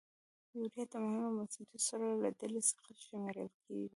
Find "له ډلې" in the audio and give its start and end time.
2.23-2.61